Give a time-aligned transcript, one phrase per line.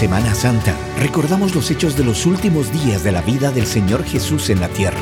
[0.00, 4.48] Semana Santa recordamos los hechos de los últimos días de la vida del Señor Jesús
[4.48, 4.96] en la tierra.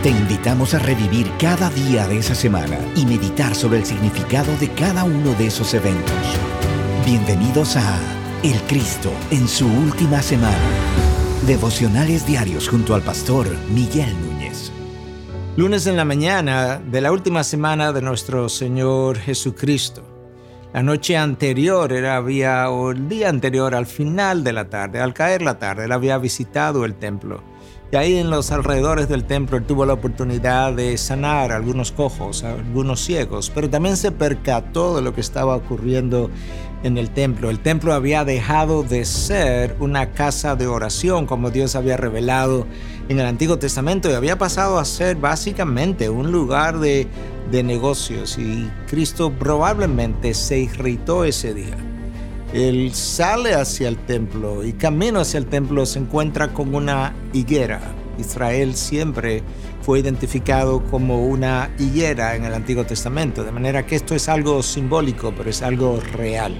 [0.00, 4.68] Te invitamos a revivir cada día de esa semana y meditar sobre el significado de
[4.68, 6.14] cada uno de esos eventos.
[7.04, 7.98] Bienvenidos a
[8.44, 10.56] El Cristo en su última semana.
[11.44, 14.70] Devocionales diarios junto al pastor Miguel Núñez.
[15.56, 20.13] Lunes en la mañana de la última semana de nuestro Señor Jesucristo.
[20.74, 25.14] La noche anterior, era, había, o el día anterior, al final de la tarde, al
[25.14, 27.44] caer la tarde, él había visitado el templo.
[27.94, 31.92] Y ahí en los alrededores del templo él tuvo la oportunidad de sanar a algunos
[31.92, 36.28] cojos, a algunos ciegos, pero también se percató de lo que estaba ocurriendo
[36.82, 37.50] en el templo.
[37.50, 42.66] El templo había dejado de ser una casa de oración como Dios había revelado
[43.08, 47.06] en el Antiguo Testamento y había pasado a ser básicamente un lugar de,
[47.52, 51.93] de negocios y Cristo probablemente se irritó ese día.
[52.54, 57.80] Él sale hacia el templo y camino hacia el templo se encuentra con una higuera.
[58.16, 59.42] Israel siempre
[59.82, 64.62] fue identificado como una higuera en el Antiguo Testamento, de manera que esto es algo
[64.62, 66.54] simbólico, pero es algo real.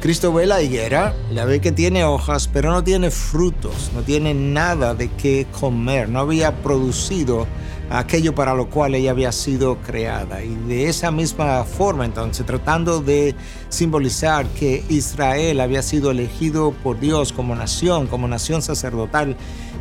[0.00, 4.32] Cristo ve la higuera, la ve que tiene hojas, pero no tiene frutos, no tiene
[4.32, 7.46] nada de qué comer, no había producido
[7.90, 10.42] aquello para lo cual ella había sido creada.
[10.42, 13.34] Y de esa misma forma, entonces, tratando de
[13.68, 19.36] simbolizar que Israel había sido elegido por Dios como nación, como nación sacerdotal,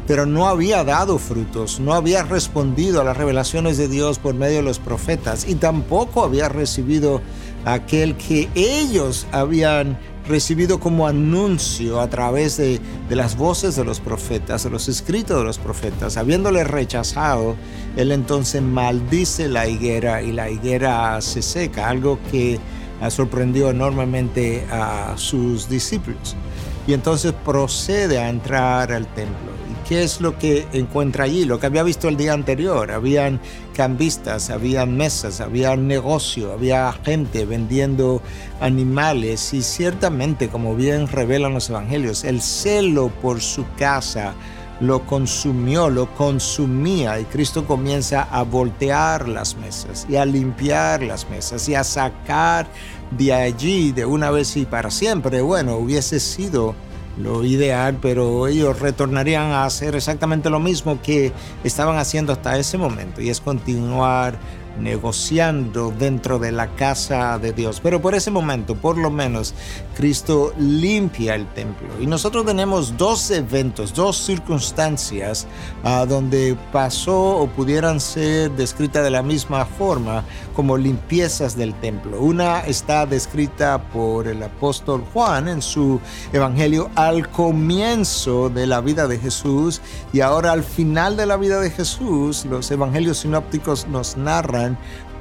[0.08, 4.58] pero no había dado frutos, no había respondido a las revelaciones de Dios por medio
[4.58, 7.22] de los profetas y tampoco había recibido
[7.66, 9.98] aquel que ellos habían
[10.32, 12.80] recibido como anuncio a través de,
[13.10, 16.16] las voces de los profetas, de los escritos de los profetas.
[16.16, 17.56] Habiéndole rechazado,
[17.98, 22.60] él entonces maldice la higuera y la higuera se seca, algo que
[23.10, 26.36] sorprendió enormemente a sus discípulos.
[26.88, 29.51] Y entonces procede a entrar al templo.
[29.92, 31.44] ¿Qué es lo que encuentra allí?
[31.44, 32.92] Lo que había visto el día anterior.
[32.92, 33.42] Habían
[33.76, 38.22] cambistas, había mesas, había negocio, había gente vendiendo
[38.62, 44.34] animales y ciertamente, como bien revelan los evangelios, el celo por su casa
[44.80, 51.30] lo consumió, lo consumía y Cristo comienza a voltear las mesas y a limpiar las
[51.30, 52.66] mesas y a sacar
[53.18, 55.42] de allí de una vez y para siempre.
[55.42, 56.76] Bueno, hubiese sido
[57.18, 61.32] lo ideal, pero ellos retornarían a hacer exactamente lo mismo que
[61.64, 64.40] estaban haciendo hasta ese momento, y es continuar
[64.80, 67.80] negociando dentro de la casa de Dios.
[67.82, 69.54] Pero por ese momento, por lo menos,
[69.96, 71.88] Cristo limpia el templo.
[72.00, 75.48] Y nosotros tenemos dos eventos, dos circunstancias
[75.84, 80.24] ah, donde pasó o pudieran ser descritas de la misma forma
[80.56, 82.20] como limpiezas del templo.
[82.20, 86.00] Una está descrita por el apóstol Juan en su
[86.34, 89.82] evangelio al comienzo de la vida de Jesús
[90.14, 94.61] y ahora al final de la vida de Jesús, los evangelios sinópticos nos narran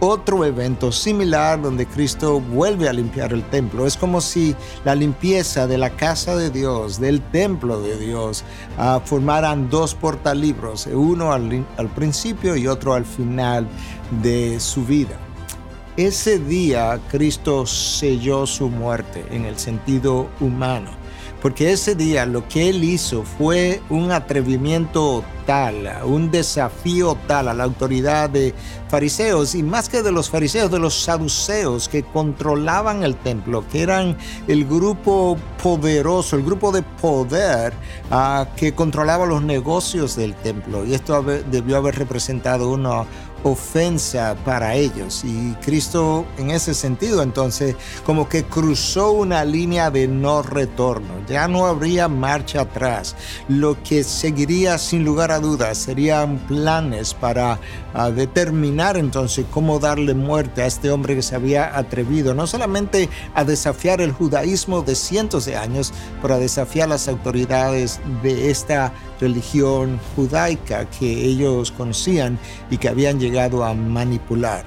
[0.00, 3.86] otro evento similar donde Cristo vuelve a limpiar el templo.
[3.86, 8.42] Es como si la limpieza de la casa de Dios, del templo de Dios,
[8.78, 13.68] uh, formaran dos portalibros, uno al principio y otro al final
[14.22, 15.18] de su vida.
[15.96, 20.99] Ese día Cristo selló su muerte en el sentido humano
[21.40, 27.54] porque ese día lo que él hizo fue un atrevimiento tal, un desafío tal a
[27.54, 28.54] la autoridad de
[28.88, 33.82] fariseos y más que de los fariseos, de los saduceos que controlaban el templo, que
[33.82, 37.72] eran el grupo poderoso, el grupo de poder
[38.10, 40.84] ah, que controlaba los negocios del templo.
[40.84, 43.04] Y esto debió haber representado una
[43.42, 45.22] ofensa para ellos.
[45.24, 51.08] Y Cristo en ese sentido entonces como que cruzó una línea de no retorno.
[51.28, 53.16] Ya no habría marcha atrás.
[53.48, 57.58] Lo que seguiría sin lugar a dudas serían planes para
[57.94, 63.08] ah, determinar entonces cómo darle muerte a este hombre que se había atrevido no solamente
[63.34, 68.92] a desafiar el judaísmo de cientos de años, pero a desafiar las autoridades de esta
[69.20, 72.38] religión judaica que ellos conocían
[72.70, 74.64] y que habían llegado a manipular.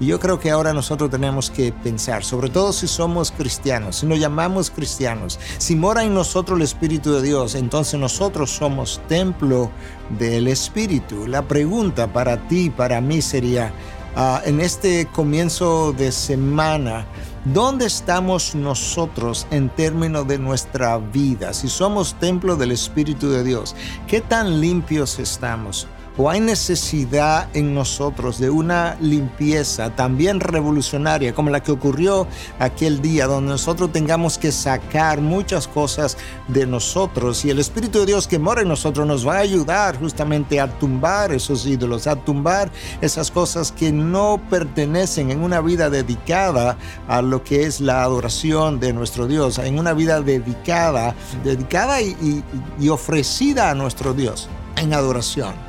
[0.00, 4.06] Y yo creo que ahora nosotros tenemos que pensar, sobre todo si somos cristianos, si
[4.06, 9.72] nos llamamos cristianos, si mora en nosotros el Espíritu de Dios, entonces nosotros somos templo
[10.16, 11.26] del Espíritu.
[11.26, 13.72] La pregunta para ti, para mí sería,
[14.18, 17.06] ah, en este comienzo de semana,
[17.44, 21.54] ¿Dónde estamos nosotros en términos de nuestra vida?
[21.54, 23.74] Si somos templo del Espíritu de Dios,
[24.06, 25.86] ¿qué tan limpios estamos?
[26.18, 32.26] O hay necesidad en nosotros de una limpieza también revolucionaria como la que ocurrió
[32.58, 36.18] aquel día, donde nosotros tengamos que sacar muchas cosas
[36.48, 39.98] de nosotros y el Espíritu de Dios que mora en nosotros nos va a ayudar
[40.00, 42.70] justamente a tumbar esos ídolos, a tumbar
[43.00, 46.76] esas cosas que no pertenecen en una vida dedicada
[47.06, 52.42] a lo que es la adoración de nuestro Dios, en una vida dedicada, dedicada y,
[52.80, 55.67] y ofrecida a nuestro Dios en adoración.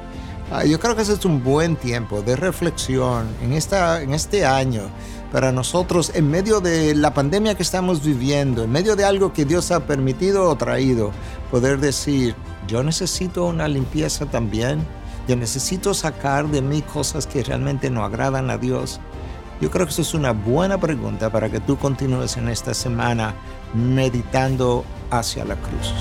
[0.52, 4.48] Ah, yo creo que ese es un buen tiempo de reflexión en, esta, en este
[4.48, 4.82] año
[5.32, 9.46] para nosotros en medio de la pandemia que estamos viviendo, en medio de algo que
[9.46, 11.12] Dios ha permitido o traído,
[11.52, 12.36] poder decir,
[12.68, 14.84] yo necesito una limpieza también,
[15.28, 19.00] yo necesito sacar de mí cosas que realmente no agradan a Dios.
[19.62, 23.36] Yo creo que eso es una buena pregunta para que tú continúes en esta semana
[23.76, 25.94] meditando hacia la cruz.